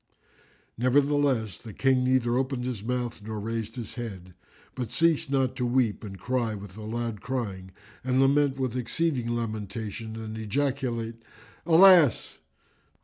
Nevertheless, 0.79 1.59
the 1.59 1.73
King 1.75 2.03
neither 2.03 2.35
opened 2.35 2.63
his 2.65 2.81
mouth 2.81 3.21
nor 3.21 3.39
raised 3.39 3.75
his 3.75 3.93
head, 3.93 4.33
but 4.73 4.89
ceased 4.91 5.29
not 5.29 5.55
to 5.57 5.63
weep 5.63 6.03
and 6.03 6.17
cry 6.17 6.55
with 6.55 6.75
a 6.75 6.81
loud 6.81 7.21
crying 7.21 7.69
and 8.03 8.19
lament 8.19 8.57
with 8.57 8.75
exceeding 8.75 9.27
lamentation 9.29 10.15
and 10.15 10.39
ejaculate, 10.39 11.21
"Alas!" 11.67 12.39